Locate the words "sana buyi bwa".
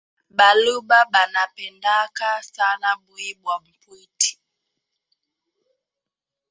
2.53-3.55